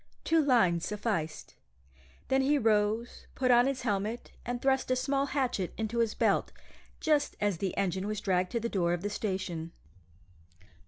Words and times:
Two 0.23 0.41
lines 0.43 0.83
sufficed. 0.83 1.53
Then 2.29 2.41
he 2.41 2.57
rose, 2.57 3.27
put 3.35 3.51
on 3.51 3.67
his 3.67 3.83
helmet, 3.83 4.31
and 4.43 4.59
thrust 4.59 4.89
a 4.89 4.95
small 4.95 5.27
hatchet 5.27 5.75
into 5.77 5.99
his 5.99 6.15
belt, 6.15 6.51
just 6.99 7.35
as 7.39 7.57
the 7.59 7.77
engine 7.77 8.07
was 8.07 8.19
dragged 8.19 8.49
to 8.53 8.59
the 8.59 8.67
door 8.67 8.93
of 8.93 9.03
the 9.03 9.11
station. 9.11 9.73